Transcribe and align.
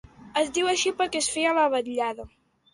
Es 0.41 0.47
diu 0.55 0.69
així 0.71 0.93
perquè 1.03 1.21
es 1.25 1.29
feia 1.35 1.53
a 1.53 1.59
la 1.61 1.69
vetllada. 1.77 2.31